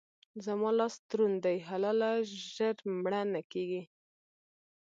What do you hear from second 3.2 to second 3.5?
نه